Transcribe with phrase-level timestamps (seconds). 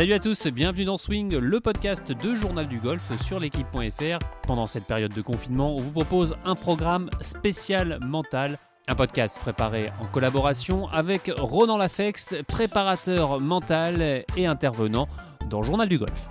[0.00, 4.18] Salut à tous, bienvenue dans Swing, le podcast de Journal du Golf sur l'équipe.fr.
[4.46, 8.56] Pendant cette période de confinement, on vous propose un programme spécial mental.
[8.88, 15.06] Un podcast préparé en collaboration avec Ronan Lafex, préparateur mental et intervenant
[15.50, 16.28] dans Journal du Golf.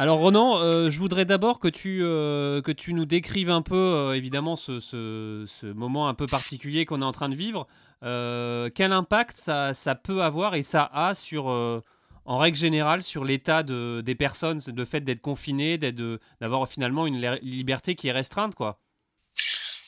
[0.00, 3.74] Alors Ronan, euh, je voudrais d'abord que tu, euh, que tu nous décrives un peu,
[3.74, 7.66] euh, évidemment, ce, ce, moment un peu particulier qu'on est en train de vivre.
[8.00, 13.64] quel impact ça, ça, peut avoir et ça a sur, en règle générale, sur l'état
[13.64, 18.78] de, des personnes, le fait d'être confiné, d'avoir finalement une liberté qui est restreinte, quoi?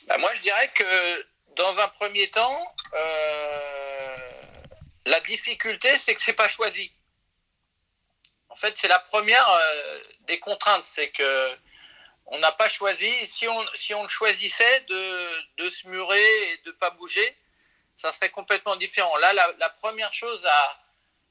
[0.08, 2.58] Bah Moi, je dirais que dans un premier temps,
[5.06, 6.90] la difficulté, c'est que c'est pas choisi.
[8.60, 11.50] Fait, c'est la première euh, des contraintes, c'est que
[12.26, 13.10] on n'a pas choisi.
[13.26, 17.36] Si on, si on choisissait de, de se murer et de pas bouger,
[17.96, 19.16] ça serait complètement différent.
[19.18, 20.78] Là, la, première chose à,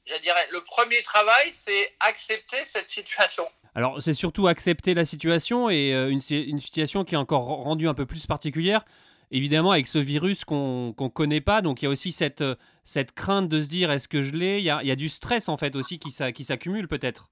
[0.05, 3.47] je dirais, le premier travail, c'est accepter cette situation.
[3.75, 7.93] Alors, c'est surtout accepter la situation et euh, une, situation qui est encore rendue un
[7.93, 8.83] peu plus particulière,
[9.31, 11.61] évidemment, avec ce virus qu'on ne connaît pas.
[11.61, 14.31] Donc, il y a aussi cette, euh, cette crainte de se dire est-ce que je
[14.31, 14.59] l'ai?
[14.59, 17.29] Il y a, du stress en fait aussi qui, s'accumule peut-être.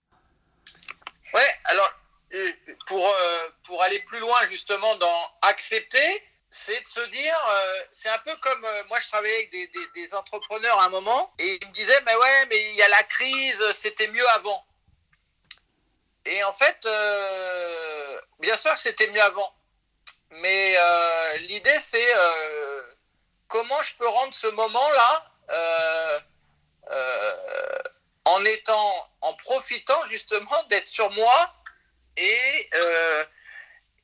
[1.34, 1.92] Ouais, alors
[2.34, 2.52] euh,
[2.88, 7.36] pour, euh, pour aller plus loin justement dans accepter, c'est de se dire,
[7.92, 11.60] c'est un peu comme moi je travaillais avec des, des, entrepreneurs à un moment et
[11.62, 14.66] ils me disaient mais ouais mais il y a la crise, c'était mieux avant.
[16.26, 16.88] Et en fait,
[18.40, 19.54] bien sûr que c'était mieux avant,
[20.32, 20.78] mais
[21.40, 22.14] l'idée c'est
[23.48, 26.20] comment je peux rendre ce moment là euh,
[26.90, 27.80] euh,
[28.26, 31.54] en étant, en profitant justement d'être sur moi
[32.18, 33.26] et, euh,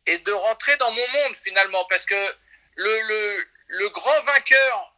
[0.05, 1.83] et de rentrer dans mon monde finalement.
[1.85, 2.35] Parce que
[2.75, 4.93] le, le, le grand vainqueur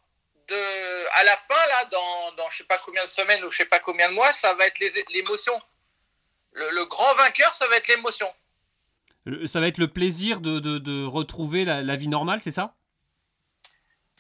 [0.47, 3.57] de, à la fin, là, dans, dans je sais pas combien de semaines ou je
[3.57, 4.79] sais pas combien de mois, ça va être
[5.09, 5.59] l'émotion.
[6.51, 8.31] Le, grand vainqueur, ça va être l'émotion.
[9.47, 12.75] Ça va être le plaisir de, de, retrouver la, vie normale, c'est ça?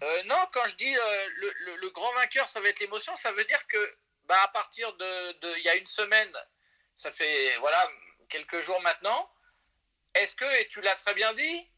[0.01, 1.27] Euh, non, quand je dis euh,
[1.81, 5.57] le, grand vainqueur, ça va être l'émotion, ça veut dire que bah, à partir de,
[5.57, 6.31] il y a une semaine,
[6.95, 7.87] ça fait voilà
[8.29, 9.31] quelques jours maintenant,
[10.15, 11.69] est-ce que, et tu l'as très bien dit,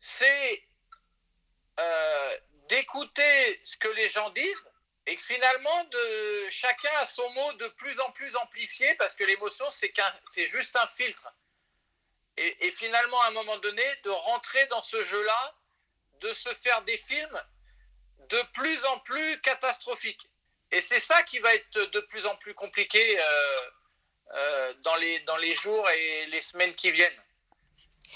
[0.00, 0.64] c'est
[1.78, 4.70] euh, d'écouter ce que les gens disent
[5.06, 9.24] et que finalement de chacun a son mot de plus en plus amplifié parce que
[9.24, 9.92] l'émotion c'est
[10.30, 11.34] c'est juste un filtre
[12.36, 15.54] et, finalement à un moment donné de rentrer dans ce jeu là
[16.20, 17.42] de se faire des films
[18.28, 20.28] de plus en plus catastrophique.
[20.70, 23.70] Et c'est ça qui va être de plus en plus compliqué euh,
[24.32, 27.22] euh, dans, les, dans les jours et les semaines qui viennent.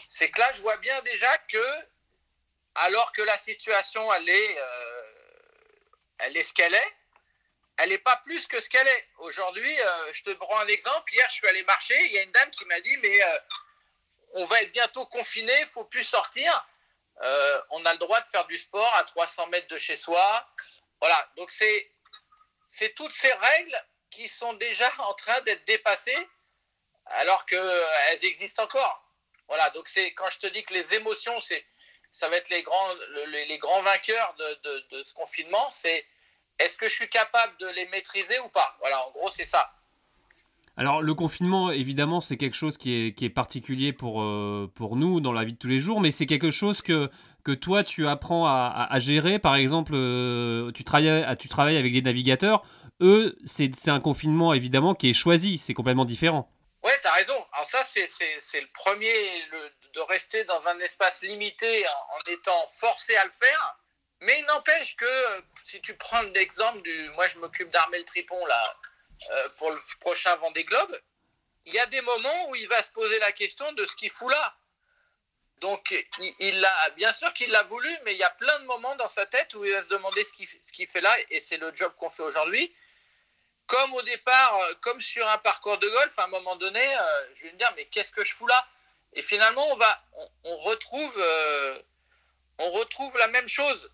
[0.09, 1.65] C'est que là, je vois bien déjà que,
[2.75, 5.03] alors que la situation, elle est, euh,
[6.19, 6.97] elle est ce qu'elle est,
[7.77, 9.09] elle n'est pas plus que ce qu'elle est.
[9.19, 9.77] Aujourd'hui,
[10.13, 11.15] je te prends un exemple.
[11.15, 11.97] Hier, je suis allé marcher.
[12.07, 13.21] Il y a une dame qui m'a dit, mais
[14.35, 16.69] on va être bientôt confiné, il faut plus sortir.
[17.23, 20.47] Euh, on a le droit de faire du sport à 300 mètres de chez soi.
[21.01, 21.93] Voilà, donc c'est,
[22.95, 26.29] toutes ces règles qui sont déjà en train d'être dépassées
[27.07, 29.05] alors qu'elles existent encore.
[29.49, 31.39] Voilà, donc c'est quand je te dis que les émotions,
[32.11, 32.95] ça va être les grands,
[33.29, 36.07] les, grands vainqueurs de, de, de ce confinement, c'est
[36.59, 38.77] est-ce que je suis capable de les maîtriser ou pas?
[38.81, 39.73] Voilà, en gros, c'est ça.
[40.79, 45.33] Alors le confinement, évidemment, c'est quelque chose qui est, particulier pour, euh, pour nous dans
[45.33, 47.11] la vie de tous les jours, mais c'est quelque chose que,
[47.43, 49.41] que toi, tu apprends à, gérer.
[49.41, 52.63] Par exemple, euh, tu, travailles, tu travailles avec des navigateurs.
[53.01, 55.59] Eux, c'est un confinement, évidemment, qui est choisi.
[55.59, 56.49] C'est complètement différent.
[56.85, 57.35] Ouais, tu as raison.
[57.53, 59.13] Alors ça, c'est le premier,
[59.95, 63.79] de rester dans un espace limité en, étant forcé à le faire.
[64.21, 65.07] Mais il n'empêche que,
[65.65, 67.11] si tu prends l'exemple du...
[67.17, 68.89] Moi, je m'occupe d'armer le tripon, là euh,
[69.57, 70.99] pour le prochain Vendée Globe,
[71.67, 74.11] il y a des moments où il va se poser la question de ce qu'il
[74.11, 74.57] fout là.
[75.61, 75.93] Donc,
[76.39, 79.09] il, a, bien sûr qu'il l'a voulu, mais il y a plein de moments dans
[79.09, 81.93] sa tête où il va se demander ce qu'il fait là, et c'est le job
[81.99, 82.73] qu'on fait aujourd'hui.
[83.67, 87.35] Comme au départ, euh, comme sur un parcours de golf, à un moment donné, euh,
[87.35, 88.67] je vais me dire, mais qu'est-ce que je fous là?
[89.13, 90.05] Et finalement, on, va,
[90.45, 91.25] on, retrouve,
[92.59, 93.91] on retrouve la même chose.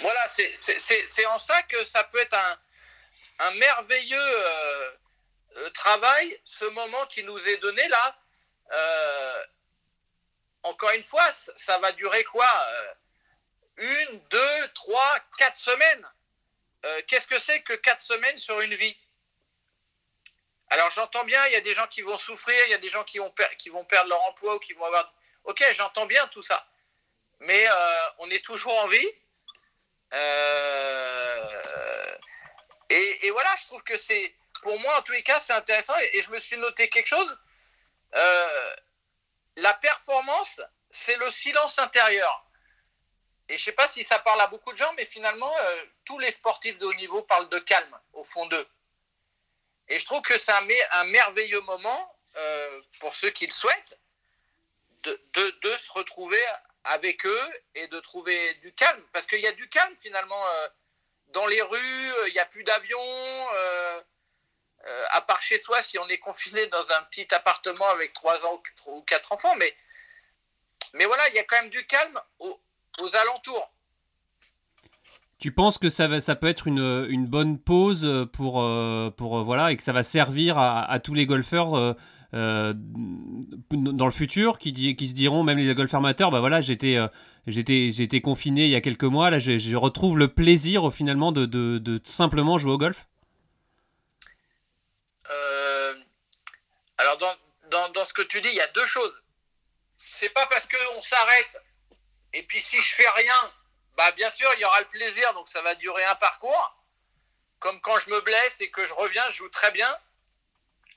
[0.00, 2.36] Voilà, c'est en ça que ça peut être
[3.38, 4.92] un, merveilleux euh,
[5.56, 8.18] euh, travail, ce moment qui nous est donné là.
[8.72, 9.44] Euh,
[10.62, 12.48] encore une fois, ça va durer quoi
[13.76, 16.08] Une, deux, trois, quatre semaines.
[17.06, 18.96] Qu'est-ce que c'est que quatre semaines sur une vie?
[20.70, 22.88] Alors j'entends bien, il y a des gens qui vont souffrir, il y a des
[22.88, 25.12] gens qui vont, qui vont perdre leur emploi ou qui vont avoir...
[25.44, 26.66] Ok, j'entends bien tout ça.
[27.40, 27.68] Mais
[28.18, 29.12] on est toujours en vie
[32.90, 35.94] et, voilà, je trouve que c'est, pour moi en tous les cas, c'est intéressant.
[36.12, 37.38] Et, je me suis noté quelque chose.
[39.56, 40.60] la performance,
[40.90, 42.46] c'est le silence intérieur.
[43.48, 45.84] Et je ne sais pas si ça parle à beaucoup de gens, mais finalement, euh,
[46.04, 48.66] tous les sportifs de haut niveau parlent de calme au fond d'eux.
[49.88, 53.98] Et je trouve que c'est un, un, merveilleux moment euh, pour ceux qui le souhaitent
[55.02, 56.42] de, de, se retrouver
[56.84, 59.02] avec eux et de trouver du calme.
[59.12, 60.68] Parce qu'il y a du calme finalement euh,
[61.28, 62.98] dans les rues, il n'y a plus d'avions.
[65.10, 68.62] à part chez soi, si on est confiné dans un petit appartement avec trois ans
[68.86, 69.74] ou quatre enfants, mais,
[70.94, 72.60] mais voilà, il y a quand même du calme au,
[73.00, 73.72] aux alentours.
[75.42, 79.38] Tu penses que ça, va, ça peut être une, une bonne pause pour, euh, pour
[79.38, 81.96] euh, voilà et que ça va servir à, tous les golfeurs
[82.34, 86.98] euh, dans le futur qui, se diront même les golfeurs amateurs bah voilà j'étais
[87.46, 92.58] j'étais confiné il y a quelques mois là je, retrouve le plaisir finalement de, simplement
[92.58, 93.06] jouer au golf?
[96.98, 97.34] alors dans,
[97.70, 99.24] dans, dans, ce que tu dis il y a deux choses.
[99.96, 101.56] C'est pas parce qu'on s'arrête
[102.32, 103.52] et puis si je fais rien,
[103.96, 106.76] bah bien sûr, il y aura le plaisir, donc ça va durer un parcours.
[107.58, 109.88] Comme quand je me blesse et que je reviens, je joue très bien.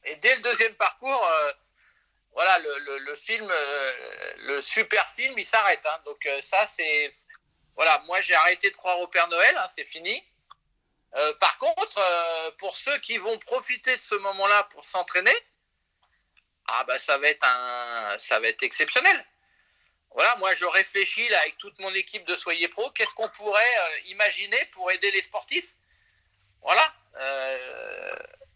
[0.05, 1.51] Et dès le deuxième parcours, euh,
[2.33, 5.85] voilà, le, film, euh, le super film, il s'arrête.
[5.85, 5.99] Hein.
[6.05, 7.13] Donc euh, ça, c'est...
[7.75, 10.23] Voilà, moi j'ai arrêté de croire au Père Noël, hein, c'est fini.
[11.41, 15.35] par contre, pour ceux qui vont profiter de ce moment-là pour s'entraîner,
[16.67, 19.25] ah bah ça va être un, ça va être exceptionnel
[20.11, 24.01] voilà, moi je réfléchis là avec toute mon équipe de Soyez Pro, qu'est-ce qu'on pourrait
[24.05, 25.75] imaginer pour aider les sportifs?
[26.61, 26.93] Voilà,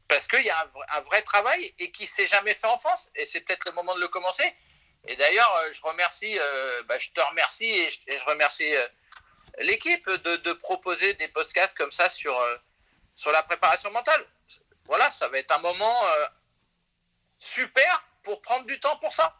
[0.09, 3.25] parce qu'il y a un, vrai travail et qui s'est jamais fait en France, et
[3.25, 4.53] c'est peut-être le moment de le commencer.
[5.07, 6.37] Et d'ailleurs, euh, je remercie,
[6.87, 8.73] bah, je te remercie et je, remercie
[9.59, 12.37] l'équipe de, proposer des podcasts comme ça sur,
[13.15, 14.25] sur la préparation mentale.
[14.85, 15.95] Voilà, ça va être un moment
[17.37, 19.35] super pour prendre du temps pour ça.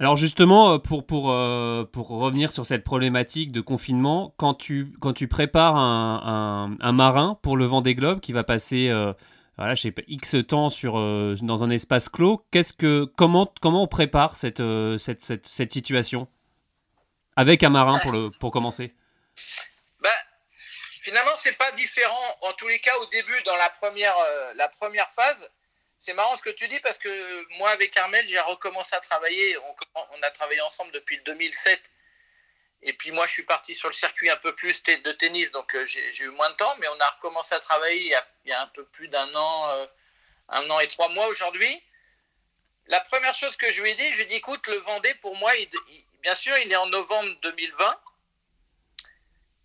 [0.00, 4.94] Alors justement, euh, pour, pour, euh, pour revenir sur cette problématique de confinement, quand tu,
[4.98, 9.12] quand tu prépares un, un, marin pour le vent des globes qui va passer euh,
[9.60, 13.82] voilà, je sais pas, X temps sur, dans un espace clos, qu'est-ce que, comment, comment
[13.82, 14.62] on prépare cette,
[14.98, 16.28] cette, cette, cette situation
[17.36, 18.94] Avec un marin pour, le, pour commencer?
[20.00, 20.10] Ben,
[21.00, 22.38] Finalement, c'est pas différent.
[22.42, 24.14] En tous les cas, au début, dans la première,
[24.54, 25.50] la première phase,
[26.00, 29.56] c'est marrant ce que tu dis parce que moi, avec Armel, j'ai recommencé à travailler.
[29.94, 31.90] On, a travaillé ensemble depuis le 2007.
[32.82, 35.74] Et puis moi, je suis parti sur le circuit un peu plus de tennis, donc
[35.74, 38.62] euh, j'ai eu moins de temps, mais on a recommencé à travailler il y a,
[38.62, 39.86] un peu plus d'un an, euh,
[40.48, 41.82] un an et trois mois aujourd'hui.
[42.86, 45.14] La première chose que je lui ai dit, je lui ai dit, écoute, le Vendée,
[45.16, 45.52] pour moi,
[46.22, 48.00] bien sûr, il est en novembre 2020,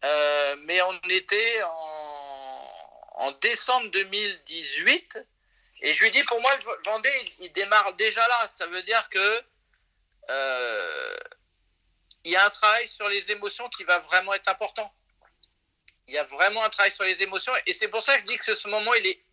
[0.03, 5.25] euh, mais on était en, décembre 2018
[5.81, 8.47] et je lui dis, pour moi, le Vendée, il, démarre déjà là.
[8.49, 9.41] Ça veut dire que
[12.25, 14.91] il y a un travail sur les émotions qui va vraiment être important.
[16.07, 17.53] Il y a vraiment un travail sur les émotions.
[17.67, 19.23] Et c'est pour ça que je dis que ce moment, il est,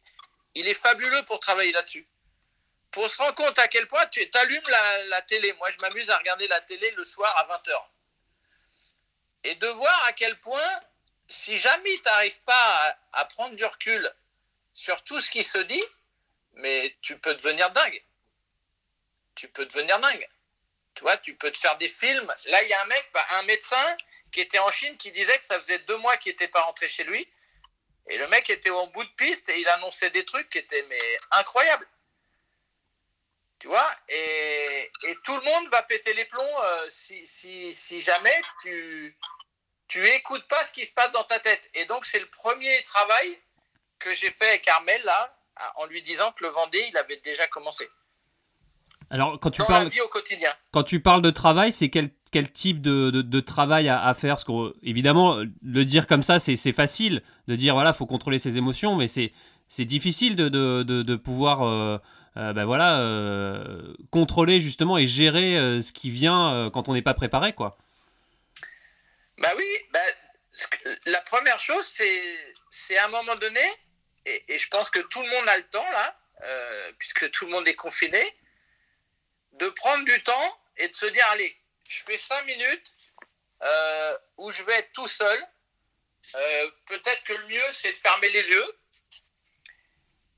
[0.55, 2.07] il est fabuleux pour travailler là-dessus.
[2.91, 4.69] Pour se rendre compte à quel point tu allumes
[5.09, 5.55] la, télé.
[5.55, 7.83] Moi, je m'amuse à regarder la télé le soir à 20h.
[9.45, 10.81] Et de voir à quel point,
[11.29, 14.15] si jamais tu n'arrives pas à, à prendre du recul
[14.75, 15.85] sur tout ce qui se dit,
[16.53, 18.05] mais tu peux devenir dingue.
[19.35, 20.29] Tu peux devenir dingue.
[20.95, 22.35] Tu vois, tu peux te faire des films.
[22.47, 23.97] Là, il y a un mec, bah, un médecin
[24.31, 26.89] qui était en Chine qui disait que ça faisait deux mois qu'il n'était pas rentré
[26.89, 27.27] chez lui.
[28.09, 30.87] Et le mec était au bout de piste et il annonçait des trucs qui étaient
[31.31, 31.89] incroyables.
[33.59, 34.91] Tu vois et,
[35.23, 39.17] tout le monde va péter les plombs euh, si, jamais tu
[39.87, 41.71] tu écoutes pas ce qui se passe dans ta tête.
[41.75, 43.39] Et donc, c'est le premier travail
[43.99, 45.39] que j'ai fait avec Armel, là,
[45.77, 47.89] en lui disant que le Vendée, il avait déjà commencé.
[49.13, 50.51] Alors, quand tu parles, vie au quotidien.
[50.73, 54.37] Quand tu parles de travail, c'est quel, quel type de, de, travail à, faire?
[54.37, 58.57] Parce que, évidemment, le dire comme ça, c'est facile de dire voilà, faut contrôler ses
[58.57, 61.99] émotions, mais c'est difficile de, de pouvoir euh,
[62.39, 67.15] euh, ben voilà, euh, contrôler justement et gérer ce qui vient quand on n'est pas
[67.15, 67.77] préparé, quoi.
[69.37, 70.01] Bah oui, bah,
[71.05, 71.85] la première chose,
[72.71, 73.61] c'est à un moment donné,
[74.27, 77.53] et, je pense que tout le monde a le temps là, euh, puisque tout le
[77.53, 78.23] monde est confiné,
[79.53, 81.57] de prendre du temps et de se dire allez,
[81.89, 82.95] je fais cinq minutes
[83.63, 85.47] euh, où je vais être tout seul.
[86.35, 88.79] Euh, peut-être que le mieux c'est de fermer les yeux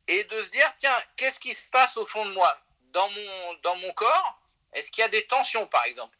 [0.08, 2.58] et de se dire tiens, qu'est-ce qui se passe au fond de moi,
[2.92, 4.40] dans mon, corps
[4.72, 6.16] Est-ce qu'il y a des tensions par exemple?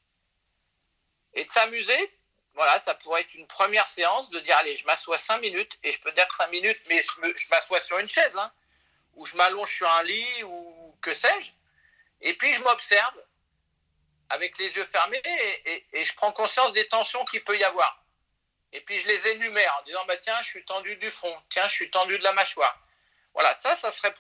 [1.35, 2.13] Et de s'amuser
[2.55, 5.91] voilà, ça pourrait être une première séance de dire allez, je m'assois cinq minutes et
[5.91, 8.53] je peux dire cinq minutes, mais je m'assois sur une chaise, hein,
[9.15, 11.51] ou je m'allonge sur un lit ou que sais-je,
[12.25, 13.23] et puis je m'observe
[14.31, 18.05] avec les yeux fermés et, je prends conscience des tensions qu'il peut y avoir.
[18.73, 21.69] Et puis je les énumère en disant bah tiens, je suis tendu du front, tiens,
[21.69, 22.81] je suis tendu de la mâchoire.
[23.35, 24.15] Voilà, ça, ça serait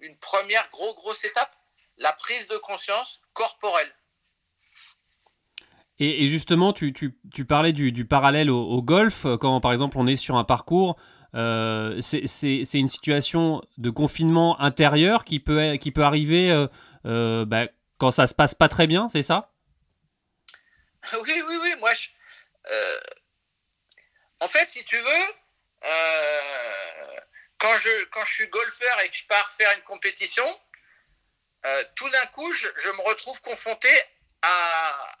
[0.00, 1.56] une première gros grosse étape,
[1.96, 3.92] la prise de conscience corporelle.
[5.98, 6.92] Et, justement, tu,
[7.48, 10.98] parlais du, parallèle au, golf, quand par exemple on est sur un parcours,
[11.36, 16.66] euh, c'est une situation de confinement intérieur qui peut, arriver euh,
[17.04, 17.66] euh, bah,
[17.98, 19.52] quand ça se passe pas très bien, c'est ça?
[21.12, 21.74] Oui, oui, oui.
[21.78, 21.92] Moi,
[24.40, 25.26] en fait, si tu veux,
[27.58, 27.90] quand, je,
[28.24, 30.46] suis golfeur et que je pars faire une compétition,
[31.94, 33.88] tout d'un coup, je, me retrouve confronté
[34.42, 35.16] à,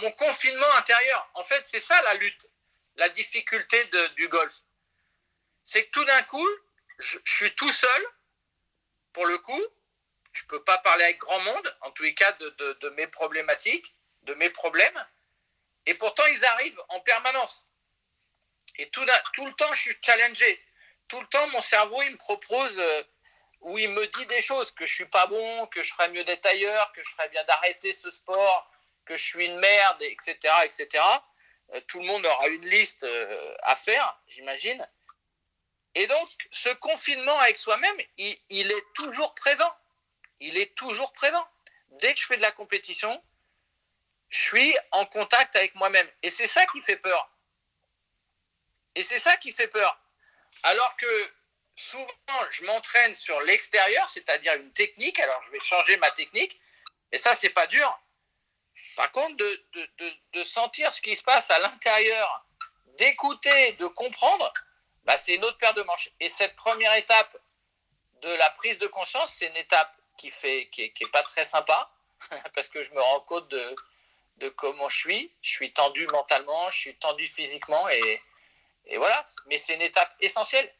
[0.00, 1.30] mon confinement intérieur.
[1.34, 2.46] En fait, c'est ça la lutte,
[2.96, 3.84] la difficulté
[4.16, 4.62] du golf.
[5.62, 6.48] C'est que tout d'un coup,
[6.98, 8.06] je, suis tout seul,
[9.12, 9.64] pour le coup,
[10.32, 13.96] je ne peux pas parler avec grand monde, en tous les cas de, mes problématiques,
[14.22, 15.06] de mes problèmes,
[15.86, 17.66] et pourtant ils arrivent en permanence.
[18.76, 20.60] Et tout, le temps, je suis challengé.
[21.06, 22.78] Tout le temps, mon cerveau, il me propose...
[22.78, 23.02] Euh,
[23.64, 26.22] où il me dit des choses, que je suis pas bon, que je ferais mieux
[26.24, 28.70] d'être ailleurs, que je ferais bien d'arrêter ce sport,
[29.06, 31.02] que je suis une merde, etc., etc.
[31.74, 34.86] Euh, tout le monde aura une liste euh, à faire, j'imagine.
[35.94, 39.72] Et donc, ce confinement avec soi-même, il, il, est toujours présent.
[40.40, 41.46] Il est toujours présent.
[42.00, 43.22] Dès que je fais de la compétition,
[44.28, 46.08] je suis en contact avec moi-même.
[46.22, 47.30] Et c'est ça qui fait peur.
[48.96, 50.00] Et c'est ça qui fait peur.
[50.64, 51.32] Alors que
[51.76, 52.06] souvent,
[52.50, 55.18] je m'entraîne sur l'extérieur, c'est-à-dire une technique.
[55.20, 56.60] Alors, je vais changer ma technique.
[57.12, 58.00] Et ça, c'est pas dur.
[58.96, 62.46] Par contre, de, sentir ce qui se passe à l'intérieur,
[62.98, 64.52] d'écouter, de comprendre,
[65.04, 66.10] bah, c'est une autre paire de manches.
[66.20, 67.36] Et cette première étape
[68.22, 71.90] de la prise de conscience, c'est une étape qui fait, qui est, pas très sympa,
[72.54, 75.32] parce que je me rends compte de, comment je suis.
[75.40, 78.20] Je suis tendu mentalement, je suis tendu physiquement, et
[78.96, 79.24] voilà.
[79.46, 80.72] Mais c'est une étape essentielle.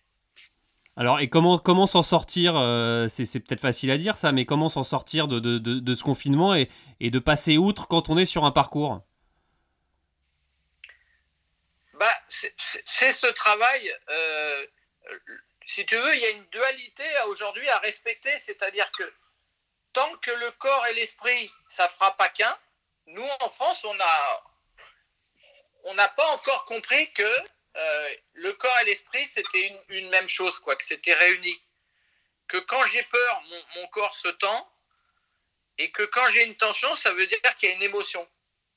[0.96, 4.68] Alors, et comment, comment s'en sortir euh, C'est peut-être facile à dire ça, mais comment
[4.68, 6.70] s'en sortir de, de, de, ce confinement et,
[7.00, 9.00] et, de passer outre quand on est sur un parcours?
[11.94, 13.92] Bah, C'est ce travail.
[14.08, 14.66] Euh,
[15.66, 19.12] si tu veux, il y a une dualité aujourd'hui à respecter, c'est-à-dire que
[19.92, 22.56] tant que le corps et l'esprit, ça fera pas qu'un,
[23.06, 24.42] nous en France, on a
[25.84, 27.22] on n'a pas encore compris que
[27.76, 28.08] euh,
[28.84, 31.60] l'esprit, c'était une, même chose, quoi, que c'était réuni.
[32.48, 33.42] Que quand j'ai peur,
[33.76, 34.72] mon, corps se tend,
[35.78, 38.28] et que quand j'ai une tension, ça veut dire qu'il y a une émotion.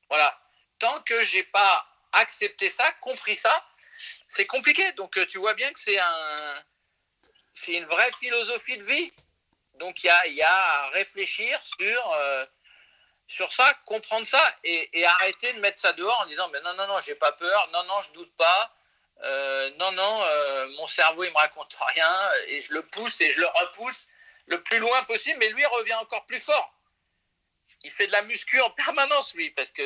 [0.10, 0.40] Voilà.
[0.80, 3.66] Tant que j'ai pas accepté ça, compris ça,
[4.28, 4.92] c'est compliqué.
[4.94, 6.64] Donc euh, tu vois bien que c'est un,
[7.54, 9.12] c'est une vraie philosophie de vie.
[9.76, 12.46] Donc il y a, y a, à réfléchir sur euh,
[13.28, 16.74] sur ça, comprendre ça et, et, arrêter de mettre ça dehors en disant mais non
[16.76, 18.76] non non j'ai pas peur, non non je doute pas,
[19.24, 23.32] euh, non, non, euh, mon cerveau, il me raconte rien, et je le pousse et
[23.32, 24.08] je le repousse
[24.46, 26.74] le plus loin possible, mais lui revient encore plus fort.
[27.84, 29.84] Il fait de la muscu en permanence, lui, parce que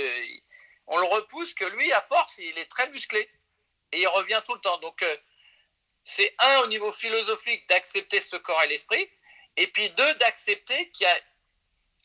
[0.87, 3.29] on le repousse que lui, à force, il est très musclé,
[3.91, 4.77] et il revient tout le temps.
[4.79, 5.17] Donc, euh,
[6.03, 9.09] c'est un, au niveau philosophique, d'accepter ce corps et l'esprit,
[9.55, 11.19] et puis deux, d'accepter qu'il y a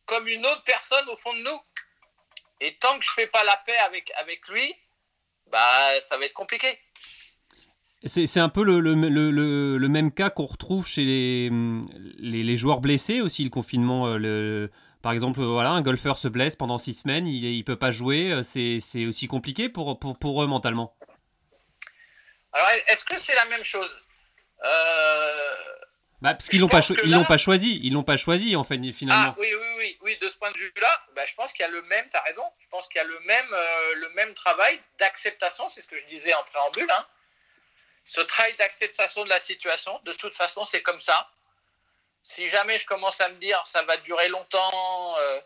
[0.05, 1.63] comme une autre personne au fond de nous.
[2.61, 4.75] Et tant que je fais pas la paix avec, avec lui,
[5.47, 6.79] bah, ça va être compliqué.
[8.07, 11.51] C'est un peu le, le, le, le même cas qu'on retrouve chez les,
[12.19, 14.07] les, les, joueurs blessés aussi, le confinement.
[14.07, 14.71] Euh, le,
[15.03, 18.33] par exemple, voilà, un golfeur se blesse pendant six semaines, il ne peut pas jouer.
[18.33, 20.97] Euh, c'est aussi compliqué pour, pour, pour, eux mentalement.
[22.53, 23.91] Alors, est-ce que c'est la même chose?
[24.65, 25.55] Euh...
[26.23, 27.81] bah, Parce qu'ils l'ont pas, ils l'ont pas choisi.
[27.83, 29.35] Ils l'ont pas choisi, en fait, finalement.
[29.37, 30.19] Ah, oui, oui, oui, oui.
[30.21, 32.23] De ce point de vue-là, bah, je pense qu'il y a le même, tu as
[32.23, 35.89] raison, je pense qu'il y a le même, euh, le même travail d'acceptation, c'est ce
[35.89, 37.07] que je disais en préambule, hein,
[38.07, 41.29] ce travail d'acceptation de la situation, de toute façon, c'est comme ça.
[42.23, 45.41] Si jamais je commence à me dire ça va durer longtemps, euh,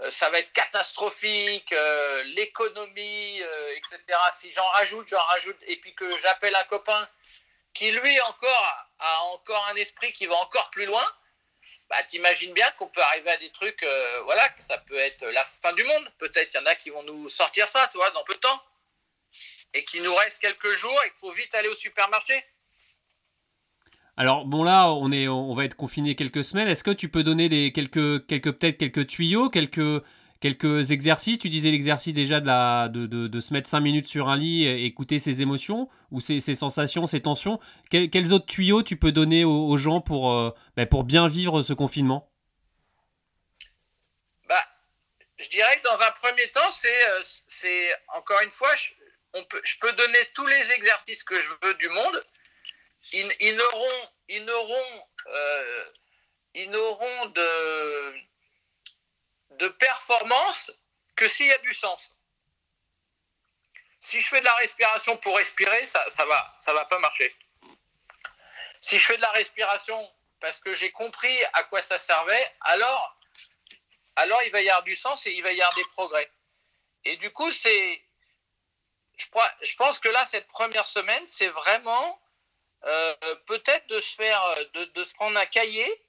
[0.00, 3.42] euh, ça va être catastrophique, euh, l'économie,
[3.76, 4.18] etc.
[4.32, 7.08] Si j'en rajoute, j'en rajoute, et puis que j'appelle un copain
[7.74, 11.04] qui lui encore a encore un esprit qui va encore plus loin,
[11.90, 13.86] bah t'imagines bien qu'on peut arriver à des trucs,
[14.24, 16.10] voilà, que ça peut être la fin du monde.
[16.16, 18.40] Peut-être il y en a qui vont nous sortir ça, tu vois, dans peu de
[18.40, 18.62] temps
[19.74, 22.34] et qu'il nous reste quelques jours et qu'il faut vite aller au supermarché.
[24.16, 26.68] Alors bon là, on est, on va être confiné quelques semaines.
[26.68, 30.04] Est-ce que tu peux donner des quelques, quelques peut-être quelques tuyaux, quelques,
[30.40, 31.38] quelques exercices?
[31.38, 34.66] Tu disais l'exercice déjà de, la, de, de, se mettre 5 minutes sur un lit
[34.66, 37.58] et écouter ses émotions ou ses, sensations, ses tensions.
[37.90, 41.72] quels autres tuyaux tu peux donner aux, gens pour, euh, ben, pour bien vivre ce
[41.72, 42.30] confinement?
[44.46, 44.62] Bah,
[45.38, 48.74] Je dirais que dans un premier temps, c'est, euh, c'est encore une fois,
[49.34, 52.26] je peux donner tous les exercices que je veux du monde.
[53.12, 55.92] Ils, ils n'auront, ils n'auront, euh,
[56.54, 58.14] ils n'auront de
[59.50, 60.70] de performance
[61.16, 62.12] que s'il y a du sens.
[63.98, 67.34] Si je fais de la respiration pour respirer, ça ça va, ça va pas marcher.
[68.80, 70.10] Si je fais de la respiration
[70.40, 73.16] parce que j'ai compris à quoi ça servait, alors
[74.16, 76.30] alors il va y avoir du sens et il va y avoir des progrès.
[77.04, 78.02] Et du coup, c'est
[79.62, 82.20] je, pense que là, cette première semaine, c'est vraiment
[82.84, 83.14] euh,
[83.46, 84.42] peut-être de se faire,
[84.74, 86.06] de, de, se prendre un cahier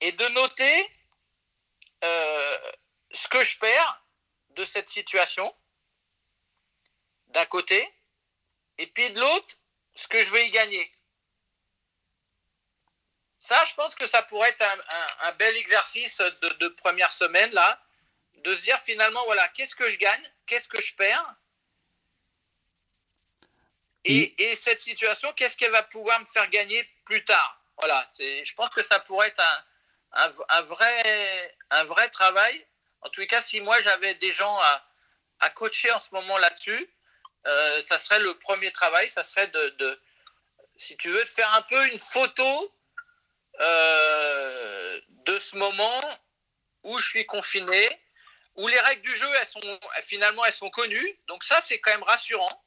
[0.00, 0.90] et de noter
[2.04, 2.72] euh,
[3.12, 4.04] ce que je perds
[4.50, 5.54] de cette situation,
[7.28, 7.88] d'un côté,
[8.78, 9.54] et puis de l'autre,
[9.94, 10.90] ce que je vais y gagner.
[13.38, 14.64] Ça, je pense que ça pourrait être
[15.20, 17.80] un, bel exercice de, première semaine, là,
[18.34, 21.34] de se dire finalement, voilà, qu'est-ce que je gagne, qu'est-ce que je perds,
[24.04, 27.60] et, et cette situation, qu'est-ce qu'elle va pouvoir me faire gagner plus tard?
[27.78, 29.40] Voilà, je pense que ça pourrait être
[30.12, 32.66] un, un, vrai, un vrai travail.
[33.00, 34.84] En tous les cas, si moi j'avais des gens à,
[35.40, 36.88] à, coacher en ce moment là-dessus,
[37.46, 40.00] euh, ça serait le premier travail, ça serait de, de,
[40.76, 42.74] si tu veux, de faire un peu une photo
[43.60, 46.00] euh, de ce moment
[46.84, 47.88] où je suis confiné,
[48.56, 51.18] où les règles du jeu, elles sont, finalement, elles sont connues.
[51.26, 52.64] Donc ça, c'est quand même rassurant.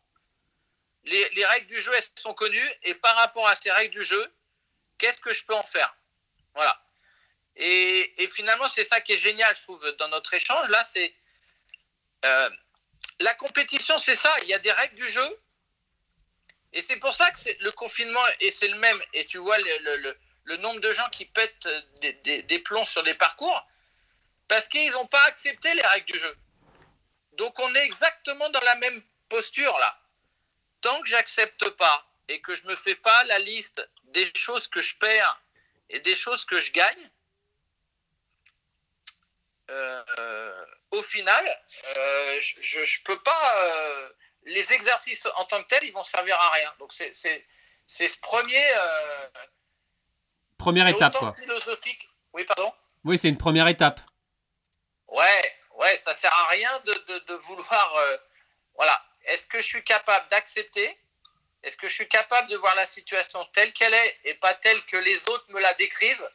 [1.06, 2.72] Les, les, règles du jeu, sont connues.
[2.84, 4.34] Et par rapport à ces règles du jeu,
[4.98, 5.96] qu'est-ce que je peux en faire?
[6.54, 6.82] Voilà.
[7.58, 10.70] Et, finalement, c'est ça qui est génial, je trouve, dans notre échange.
[10.70, 11.14] Là, c'est
[12.26, 12.50] euh,
[13.20, 14.34] la compétition, c'est ça.
[14.44, 15.40] Il y a des règles du jeu.
[16.74, 19.02] Et c'est pour ça que le confinement, et c'est le même.
[19.14, 21.70] Et tu vois le, le, nombre de gens qui pètent
[22.02, 23.66] des, des, plombs sur les parcours
[24.48, 26.38] parce qu'ils n'ont pas accepté les règles du jeu.
[27.34, 30.00] Donc on est exactement dans la même posture là.
[30.86, 34.84] Tant que j'accepte pas et que je me fais pas la liste des choses que
[34.84, 35.42] je perds
[35.90, 37.10] et des choses que je gagne,
[39.72, 41.44] euh, au final,
[41.98, 43.64] euh, je ne peux pas.
[43.64, 44.10] Euh,
[44.44, 46.72] les exercices en tant que tels, ils vont servir à rien.
[46.78, 48.64] Donc c'est ce premier.
[50.60, 51.32] première étape, quoi.
[51.32, 52.08] philosophique.
[52.34, 52.72] Oui, pardon.
[53.04, 54.02] Oui, c'est une première étape.
[55.08, 58.20] Ouais, ouais, ça sert à rien de, de, de vouloir.
[58.76, 59.04] voilà.
[59.26, 60.98] Est-ce que je suis capable d'accepter?
[61.64, 64.84] Est-ce que je suis capable de voir la situation telle qu'elle est et pas telle
[64.86, 66.32] que les autres me la décrivent?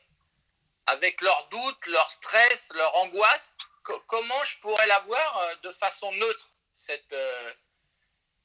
[0.87, 6.11] Avec leurs doutes, leur stress, leur angoisse, comment je pourrais la voir euh, de façon
[6.13, 6.53] neutre
[7.13, 7.53] euh,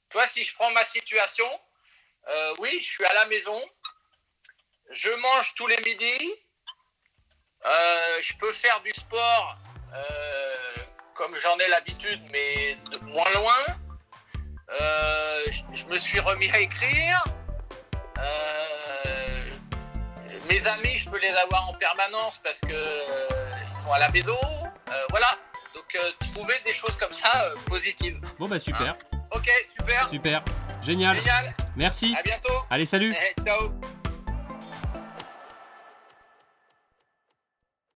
[0.10, 1.50] Tu vois, si je prends ma situation,
[2.28, 3.62] euh, oui, je suis à la maison,
[4.90, 6.36] je mange tous les midis,
[7.64, 9.58] je peux faire du sport
[11.16, 13.85] comme j'en ai l'habitude, mais de moins loin.
[14.70, 17.24] Je me suis remis à écrire
[20.50, 24.10] mes amis, je peux les avoir en permanence parce que euh, ils sont à la
[24.10, 24.38] maison.
[24.44, 25.28] Euh, voilà.
[25.74, 27.30] Donc euh, trouver des choses comme ça
[27.66, 28.20] positives.
[28.40, 28.96] Bon bah super.
[29.12, 29.50] Hein ok,
[29.80, 30.10] super.
[30.10, 30.44] Super.
[30.82, 31.16] Génial.
[31.16, 31.54] Génial.
[31.76, 32.16] Merci.
[32.18, 32.64] À bientôt.
[32.70, 33.14] Allez, salut.
[33.14, 33.72] Eh, ciao.